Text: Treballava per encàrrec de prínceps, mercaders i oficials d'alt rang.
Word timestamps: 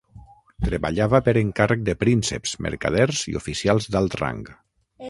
Treballava 0.63 1.19
per 1.27 1.35
encàrrec 1.41 1.85
de 1.91 1.97
prínceps, 2.05 2.57
mercaders 2.69 3.23
i 3.35 3.39
oficials 3.43 3.93
d'alt 3.97 4.23
rang. 4.25 4.43